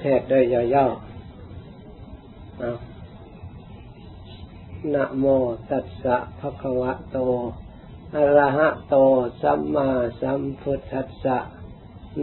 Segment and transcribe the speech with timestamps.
[0.00, 1.10] เทศโดยย่อๆ
[4.94, 5.24] นะโม
[5.70, 7.16] ตัสสะภะคะวะโต
[8.14, 8.96] อะระหะโต
[9.42, 9.88] สัมมา
[10.20, 11.38] สัมพุทธัสสะ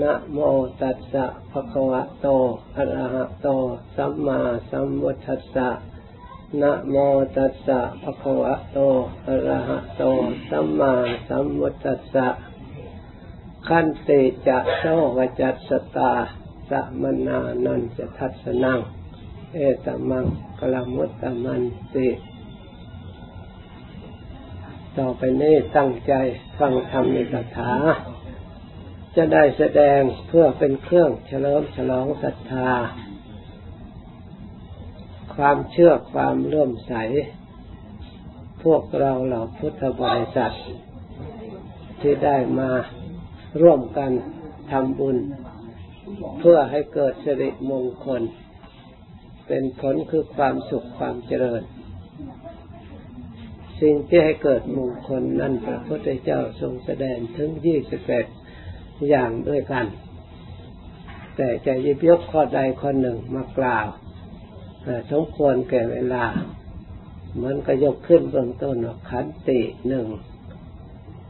[0.02, 0.38] นะโม
[0.82, 2.28] ตัสสะภะคะวะโต
[2.78, 3.48] อะระหะโต
[3.96, 4.39] สัมมา
[4.70, 5.70] สัมพุทธัสสะ
[6.62, 6.96] นะโม
[7.36, 8.78] ตัสสะภะคะวะโต
[9.28, 10.04] อะระหะโต
[10.50, 10.94] สัมมา
[11.28, 12.28] สัมพุทธัสสะ
[13.68, 14.84] ขันติจะโส
[15.18, 16.13] วจัสตา
[16.70, 18.80] สัมนานันจะทัศนัง
[19.53, 20.25] เอตมัง
[20.59, 21.63] กลมุตตมัน
[21.95, 22.08] ติ
[24.98, 26.13] ต่อไปนี้ตั้งใจ
[26.58, 27.73] ฟังธรรมในคาถา
[29.16, 32.70] จะได้แสดงเพื่อเป็นเครื่องเฉลิมฉลองศรัทธา
[35.36, 36.94] ความเชื่อความเลื่อมใส
[38.63, 40.55] พวกเราเหล่าพุทธบริษัท
[41.99, 42.70] ที่ได้มา
[43.62, 44.12] ร่วมกัน
[44.72, 45.18] ทำบุญ
[46.40, 48.22] เพื่อให้เกิดสิริมงคล
[49.48, 51.62] เป็นผลคือความสุขความเจริญ
[53.81, 58.26] สิ่งที่ให้เกิดมงคลนั้นพระพุทธเจ้าทรงแสดงถึงยี่สิบแปด
[59.09, 59.86] อย่างด้วยกัน
[61.36, 63.88] แต่จะยิบยกข้อใดข้อหนึ่งมากล่าว
[65.11, 66.26] สมควรแก่เวลา
[67.44, 68.76] มันก็ยกขึ้นเบื้องต้น
[69.09, 70.08] ขันติหนึ่ง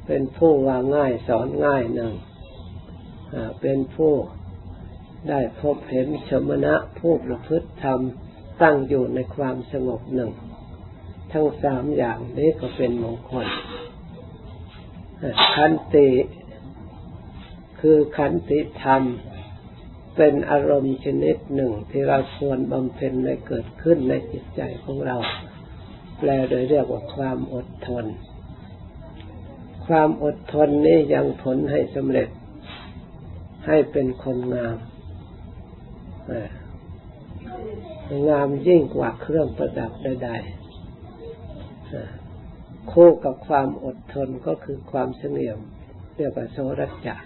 [0.08, 2.14] เป็นผู้ว่าง่ายสอนง่ายหนึ่ง
[3.62, 4.14] เป็นผู้
[5.30, 8.00] ได้พบเห็นชมณะผู้ประพฤติธรรม
[8.62, 10.32] ตั้งอยู่ในความสงบหนึ่ง
[11.32, 13.48] ทั้งสามอย่างนี้ก็เป็นมงคล
[15.56, 16.10] ขันติ
[17.80, 19.02] คือขันติธรรม
[20.16, 25.18] เป็นอารมณ์ชนิดหนึ่งที่เราควรบำเพ็ญในเกิดขึ้นในจิตใจของเรา
[26.20, 28.06] แปลโดยเรียกว่าความอดทน
[29.88, 32.30] ความอดทนนี้ยังผลให้สำเร็จ
[33.68, 34.78] ให้เป็นคนงาม
[38.30, 45.60] งามยิ่งกว่าเครื่องประดับใดๆคู่กับความอดทนก็คือความเสงี่ยม
[46.16, 47.18] เรียกว่าโสรัจจา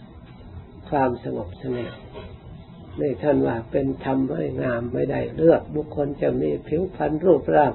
[0.89, 1.93] ความสงบเสงบ
[2.99, 7.73] ในท่านว่าเป็นธรรมไม่งามไม่ได้เลือกบุคคลจะมีผิวพรรณรูปร่าง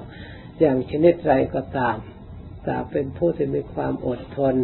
[0.59, 1.97] อย่างชนิดไรก็ตาม
[2.69, 4.55] แต่เป็นผู้ที่มีความอดทน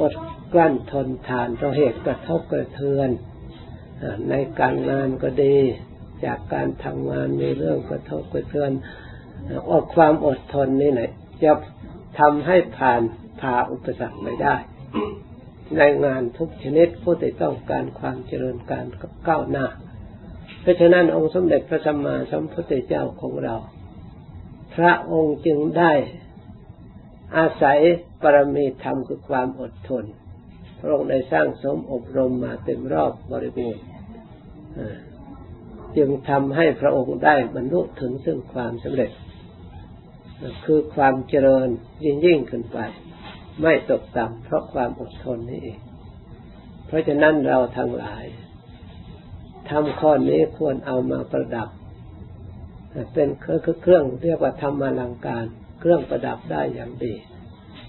[0.00, 0.14] อด
[0.52, 3.10] กลั้นทนทานต่อเหตุกระทบกระเทือน
[4.30, 5.56] ในการงานก็ดี
[6.24, 8.70] จากการทำงานมีเรื่องกระทบกระเทือน
[9.70, 11.10] อดความอดทนนี่แหละ
[11.44, 11.52] จะ
[12.20, 13.02] ทำให้ผ่าน
[13.40, 14.56] พาอุปสรรคไม่ได้
[15.76, 18.84] ในงานทุกชนิดผู้ที่ต้องการความเจริญการ
[19.28, 19.66] ก้าวหน้า
[20.60, 23.56] เพราะฉะนั้นองค์สมเด็จพระสัมมาสัมพุทธเจ้าของเรา
[24.76, 25.92] พระองค์จึงได้
[27.36, 27.78] อาศัย
[28.22, 30.04] ปรมีธรรมคือความอดทน
[30.80, 33.84] พระองค์ได้สร้างสมอบรมมาเต็มรอบบริบูรณ์
[35.96, 39.10] จึงทำให้พระองค์ได้บรรลุถึงซึ่งความสำเร็จ
[40.64, 41.68] คือความเจริญ
[42.04, 42.78] ยิ่งยิ่งขึ้นไป
[43.62, 45.78] ไม่ตกต่ำเพราะความอดทนนี่เอง
[46.86, 48.24] เพราะฉะนั้นเราทั้งหลาย
[49.70, 51.68] ทำข้อนี้ควรเอามาประดับ
[53.14, 55.46] เป็นเครื่องเรียกว่าธรรมาลังการ
[55.78, 57.14] เครื่องประดับได้อย่างดี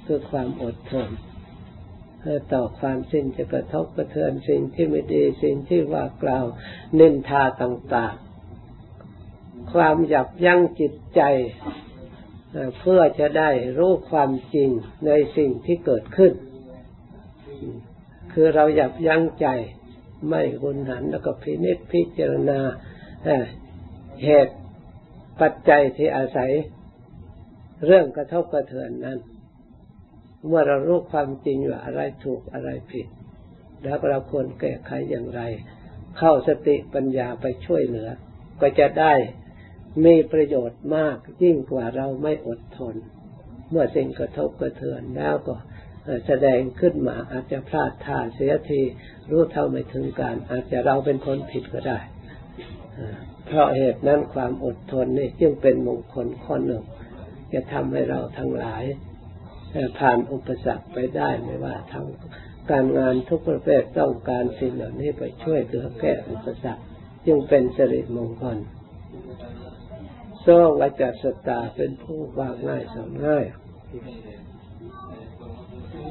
[0.05, 1.09] คือความอดทน
[2.53, 6.45] ต่อความสิ่งจะกระทบกระเทือนสิ่งที่ไม่ดีสิ่งที่ว่ากล่าว
[6.99, 11.21] นินทาต่างๆ ความหยับยั้งจิตใจ
[12.79, 14.69] เพื่อจะได้รู้ความจริง
[15.05, 16.33] ในสิ่งที่เกิดขึ้น
[18.33, 19.47] คือเราอยากยั้งใจ
[20.29, 22.59] ไม่หุนหันแล้วก็พินิจพิจารณา
[24.23, 24.55] เหตุ
[25.41, 26.51] ปัจจัยที่อาศัย
[27.85, 29.19] เรื่องกระทบกระเทือนนั้น
[30.47, 33.07] เมื่อเรารู้ความจริงว่าอะไรถูกอะไรผิด
[33.83, 35.41] แล้วเราควรแก้ไขอย่างไร
[36.17, 38.09] เข้าสติปัญญาไปช่วยเหลือ
[38.61, 39.13] ก็จะได้
[40.05, 42.95] มีประโยชน์มากยิ่งกว่าเราไม่อดทน
[43.71, 45.55] เมื่อสิ่งกระทบกระเทือนแล้วก็
[46.27, 48.81] แสดงขึ้นมาอาจจะพลาดท่าเสียที
[49.31, 51.99] รู้เท่าไม่ถึงการ อาจจะเราเป็นคนผิดก็ได้
[53.45, 56.83] เพราะเหตุนั้นความอดทนนี่จึงเป็นมงคลข้อหนึ่ง
[57.53, 58.83] จะทำให้เราทั้งหลาย
[59.99, 62.07] ผ่านอุปสรรคไปได้ไม่ว่าทั้ง
[62.71, 66.83] การงานทุกประเภทต้องการสิ่งเหล่านี้ไปช่วยเหลือแก้อุปสรรค
[67.25, 68.57] จึงเป็นสิริมงคล
[70.39, 70.47] โซ
[70.79, 73.45] วจัสตาเป็นผู้วางง่ายสอนง่าย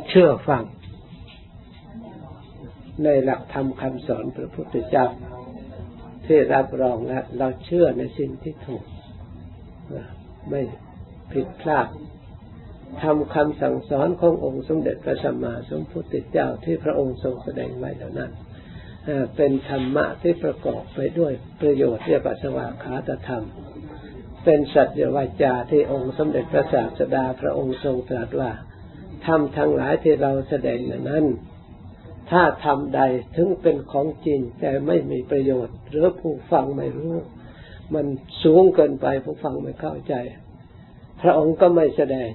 [0.08, 0.64] เชื่อฟัง
[3.05, 5.06] ในหลักธรรมคำสอนพระพุทธเจ้า
[6.26, 8.85] ที่รับรองแล้วเราเชื่อในสิ่งที่ถูก
[10.50, 10.62] ไม่
[11.33, 11.89] ผิดพลาด
[13.03, 18.33] ทำคำสั่งสอนขององค์สมเด็จพระสัมมาสัมพุทธเจ้าที่พระองค์ทรงแสดงไว้แล้วนั้น
[19.37, 23.45] เป็นธรรมะที่ประกอบไปด้วยประโยชน์เรียกว่าสวากขาตธรรม
[24.45, 28.51] เป็นสัจวาจาที่องค์สมเด็จพระศาสดาพระองค์ทรงตรัสว่า
[29.27, 30.79] ทำทั้งหลายที่เราแสดง
[31.11, 31.25] นั้น
[32.31, 33.01] ถ้าทำใด
[33.37, 37.15] ถึงเป็นของจริงแต่ไม่มีประโยชน์ หรือผู้ฟังไม่รู้
[37.95, 38.07] มัน
[38.43, 40.15] สูงเกินไปผู้ฟังไม่เข้าใจ
[41.23, 42.31] พระองค์ก็ไม่แสดง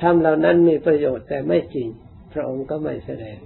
[0.00, 1.88] ทำเหล่านั้นมีประโยชน์แต่ไม่จริง
[2.32, 3.38] พระองค์ก็ไม่แสดง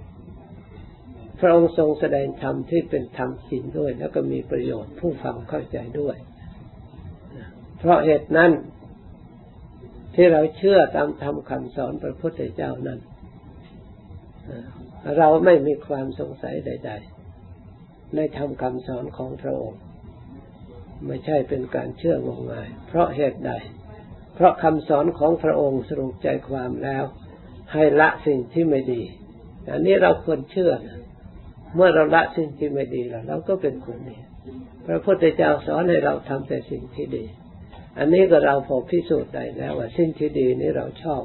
[1.39, 6.17] พระองค์ทรงแสดงธรรมที่เป็นธรรมจริงด้วย แล้วก็มีประโยชน์ผู้ฟังเข้าใจด้วย
[7.79, 8.51] เพราะเหตุนั้น
[10.15, 12.99] ที่เราเชื่อตามธรรมคำสอนพระพุทธเจ้านั้น
[15.17, 16.91] เราไม่มีความสงสัยใด
[17.53, 19.81] ๆ ในธรรมคำสอนของพระองค์
[21.07, 23.51] ไม่ใช่เป็นการเชื่องมงาย เพราะเหตุใด
[24.35, 27.03] เพราะคำสอนของพระองค์สรุปใจความแล้ว
[27.73, 29.01] ให้ละสิ่งที่ไม่ดี
[29.71, 30.99] อันนี้เราควรเชื่อนะ
[31.75, 34.17] เมื่อเราละสิ่งที่ไม่ดีแล้วเราก็เป็นคนดี
[34.87, 37.25] พระพุทธเจ้าสอนให้เราทำแต่สิ่งที่ดี
[37.97, 41.23] อันนี้ก็เราพอพิสูจน์ได้แล้วว่าสิ่งที่ดีนี้เราชอบ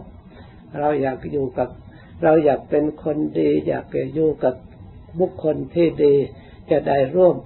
[0.79, 1.69] เราอยากอยู่กับ
[2.22, 4.55] เราอยากเป็นคนดี อยากอยู่กับ
[5.20, 6.14] บุคคลที่ดี
[6.70, 7.37] จะได้ร่วม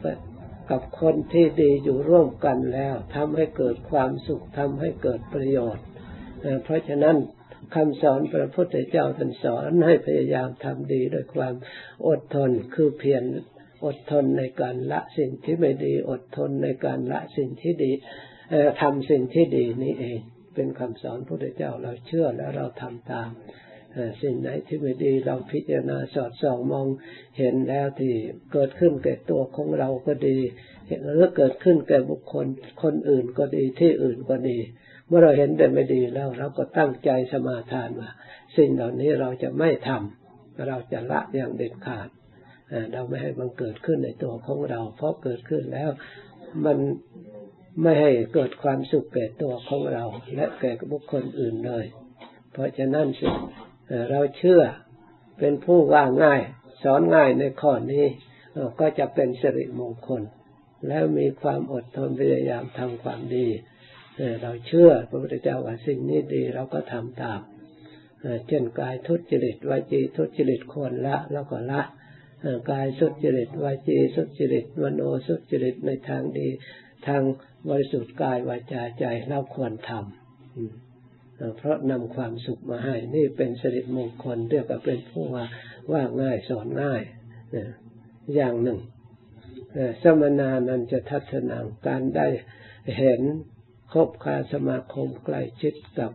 [0.71, 5.85] กับคนที่ดีอยู่ร่วมกันแล้วทำให้เกิดความสุขทำให้เกิดประโยชน์
[6.65, 7.17] เพราะฉะนั้น
[7.75, 11.55] คำสอนพระพุทธเจ้าท่านสอนให้พยายามทำดีด้วยความ
[12.07, 13.23] อดทนคือเพียร
[13.85, 17.91] อดทนในการละสิ่งที่ไม่ดีอดทนในการละสิ่งที่ดี
[18.83, 20.19] ทำสิ่งที่ดีนี้เอง
[20.55, 23.31] เป็นคำสอนพระพุทธเจ้าเราเชื่อแล้วเราทำตาม
[24.23, 26.87] สิ่งไหนที่ไม่ดีเราพิจารณาสอดส่องมอง
[27.39, 28.13] เห็นแล้วที่
[28.53, 30.39] เกิดขึ้นแก่ตัวของเราก็ดี
[31.05, 32.47] หรือเกิดขึ้นแก่บุคคล
[32.83, 34.59] คนอื่นก็ดีที่อื่นก็ดี
[35.07, 38.11] เมื่อเราเห็นแต่ไม่ดีแล้วเราก็ตั้งใจสมาทานว่า
[38.57, 42.09] สิ่งเหล่านี้เราจะไม่ทำเราจะละอย่างเด็ดขาด
[42.93, 45.91] เราไม่ให้มันเกิดขึ้นในตัวของเรา เพราะเกิดขึ้นแล้ว
[46.65, 46.79] มัน
[47.83, 50.05] ไม่ให้เกิดความสุขแก่ตัวของเรา
[50.35, 51.85] และแก่บุคคลอื่นเลย
[52.53, 53.29] เพราะฉะนั้นสิ
[54.11, 54.63] เราเชื่อ
[55.39, 56.41] เป็นผู้ว่าง่าย
[56.83, 58.07] สอนง่ายในข้อนี้
[58.81, 60.23] ก็จะเป็นสิริมงคล
[60.89, 63.47] แล้วมีความอดทนพยายามทำความดี
[64.43, 67.41] เราเชื่อพระพุทธเจ้าว่าสิ่งนี้ดีเราก็ทำตาม
[68.47, 71.83] เช่นกายทุจริตวจีทุจริตควรละแล้วก็ละ
[72.71, 76.49] กายสุจริตวจีสุจริตมโนสุจริตในทางดี
[77.07, 77.23] ทาง
[77.69, 80.90] บริสุทธิ์กายวาจาใจเราควรทำ
[81.57, 85.45] เพราะนำความสุขมาให้ นี่เป็นสิริมงคลเรียกว่าเป็นผู้ว่า
[85.93, 87.03] ว่าง่ายสอนง่าย
[88.35, 88.79] อย่างหนึ่ง
[90.03, 92.27] สมนานันจะทัศนังการได้
[92.99, 93.21] เห็น
[93.93, 96.13] คบคาสมาคมใกล้ชิดกับ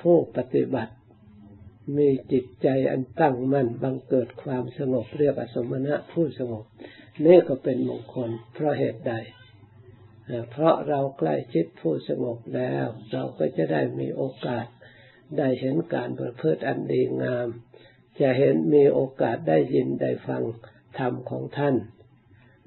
[0.00, 0.94] ผู้ปฏิบัติ
[1.96, 6.64] มีจิตใจอันตั้งมั่นบังเกิดความสงบเรียกว่าสมณะผู้สงบ
[7.26, 9.14] นี่ก็เป็นมงคลเพราะเหตุใด
[10.50, 14.66] เพราะเราใกล้ชิดผู้สงบแล้ว เราก็จะได้มีโอกาส
[15.38, 17.48] ได้เห็นการประพฤติอันดีงาม
[18.20, 20.42] จะเห็นมีโอกาสได้ยินได้ฟัง
[20.98, 21.76] ธรรมของท่าน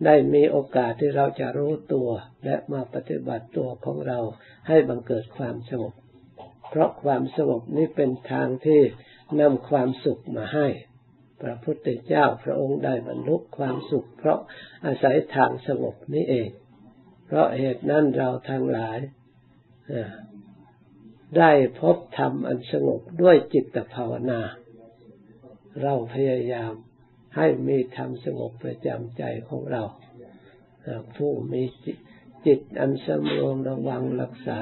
[0.06, 2.10] ได้มีโอกาสที่เราจะรู้ตัว
[2.46, 4.20] และมาปฏิบัติตัวของเรา
[4.68, 5.94] ให้บังเกิดความสงบ
[6.70, 8.82] เพราะความสงบนี้เป็นทางที่
[9.40, 10.68] นำความสุขมาให้
[11.42, 14.40] พระพุทธเจ้าพระองค์ได้บรรลุความสุข เพราะ
[14.86, 16.50] อาศัยทางสงบนี้เอง
[17.32, 18.98] เพราะเหตุนั้นเราทั้งหลาย
[21.38, 24.42] ได้พบธรรมอันสงบด้วยจิตภาวนา
[25.82, 26.74] เราพยายาม
[27.36, 29.84] ให้มีธรรมสงบประจำใจของเรา
[31.16, 31.64] ผู้มี
[32.46, 34.60] จิตอันสำรวมระวังรักษา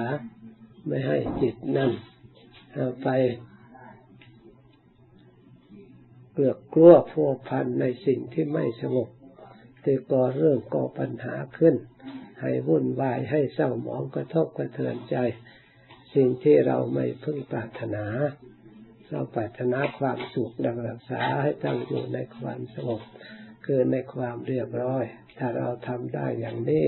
[0.85, 1.91] ไม่ให้จิตนั้น
[3.03, 3.07] ไป
[6.33, 9.09] เกลือกกลัวพัวพันในสิ่งที่ไม่สงบ
[9.83, 11.75] ที่ก่อเรื่องก่อปัญหาขึ้น
[12.41, 15.15] ให้วุ่นวายให้เศร้าหมองกระทบกระเทือนใจ
[16.13, 18.05] สิ่งที่เราไม่พึงปรารถนา
[19.09, 23.01] เราปรารถนาความสุขดังรักษาให้ตั้งอยู่ในความสงบ
[23.65, 25.03] คือในความเรียบร้อย
[25.37, 26.85] ถ้าเราทำได้อย่างนี้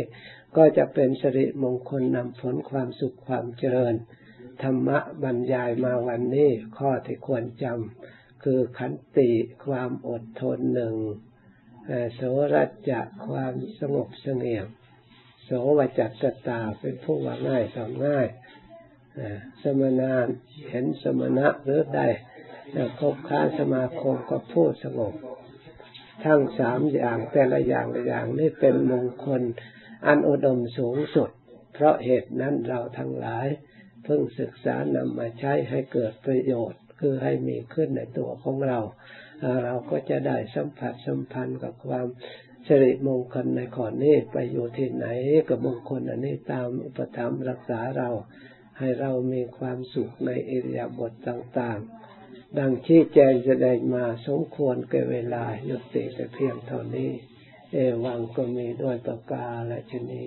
[0.57, 3.95] ก็จะเป็นสิริมงคลนำผลความสุขความเจริญ
[4.63, 9.29] ธรรมะบรรยายมาวันนี้ ข้อที่ควรจำคือขันติ
[9.65, 10.95] ความอดทนหนึ่ง
[12.13, 12.21] โส
[12.53, 14.67] รัจจะความสงบเสงี่ยม
[15.53, 18.27] โสวจัตตาเป็นผู้ว่าง่ายสอนง่าย
[19.63, 20.27] สมณาน
[20.69, 22.07] เห็นสมณะหรือได้
[22.99, 25.13] คบค้าสมาคมกับผู้สงบ
[26.23, 29.41] ทั้งสามอย่างแต่ละอย่างละอย่างนี่เป็นมงคล
[30.05, 31.29] อันอุดมสูงสุด
[31.73, 33.47] เพราะเหตุนั้นเราทั้งหลาย
[34.03, 38.79] เพิ่งศึกษานำมาใช้ให้เกิดประโยชน์ คือให้มีขึ้นในตัวของเรา
[39.63, 42.07] เราก็จะได้สัมผัสสัมพันธ์กับความ
[42.67, 45.07] สิริมงคลในขอนี้ไปอยู่ที่ไหน
[45.47, 48.09] กับมงคลอันนี้ตามอุปธรรมรักษาเรา
[48.79, 51.79] ให้เรามีความสุขในอิริยาบถต่าง
[52.19, 57.11] ๆ ดังชี้แจงแสดงมาสมควรแก่เวลายุติแต่เพียงเท่านี้
[57.71, 60.23] เอวังก็มีด้วยประกาศและชนี